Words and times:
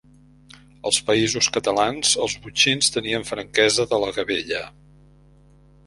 Als 0.89 0.97
Països 1.09 1.49
Catalans 1.59 2.15
els 2.27 2.37
botxins 2.47 2.91
tenien 2.99 3.29
franquesa 3.31 3.89
de 3.93 4.05
la 4.07 4.13
gabella. 4.19 4.65